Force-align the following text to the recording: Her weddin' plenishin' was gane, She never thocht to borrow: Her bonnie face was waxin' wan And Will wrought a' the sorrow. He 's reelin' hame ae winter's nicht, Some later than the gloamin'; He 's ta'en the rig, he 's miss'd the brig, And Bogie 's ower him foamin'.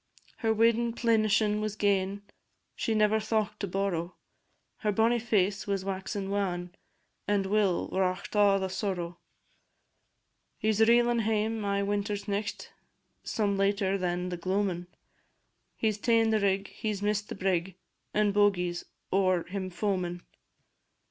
Her 0.37 0.51
weddin' 0.51 0.93
plenishin' 0.93 1.61
was 1.61 1.75
gane, 1.75 2.23
She 2.75 2.95
never 2.95 3.19
thocht 3.19 3.59
to 3.59 3.67
borrow: 3.67 4.15
Her 4.77 4.91
bonnie 4.91 5.19
face 5.19 5.67
was 5.67 5.85
waxin' 5.85 6.31
wan 6.31 6.73
And 7.27 7.45
Will 7.45 7.87
wrought 7.89 8.29
a' 8.35 8.57
the 8.59 8.67
sorrow. 8.67 9.19
He 10.57 10.71
's 10.71 10.81
reelin' 10.81 11.19
hame 11.19 11.63
ae 11.63 11.83
winter's 11.83 12.27
nicht, 12.27 12.71
Some 13.23 13.57
later 13.59 13.95
than 13.95 14.29
the 14.29 14.37
gloamin'; 14.37 14.87
He 15.77 15.91
's 15.91 15.99
ta'en 15.99 16.31
the 16.31 16.39
rig, 16.39 16.69
he 16.69 16.91
's 16.91 17.03
miss'd 17.03 17.29
the 17.29 17.35
brig, 17.35 17.75
And 18.11 18.33
Bogie 18.33 18.73
's 18.73 18.85
ower 19.13 19.43
him 19.43 19.69
foamin'. 19.69 20.23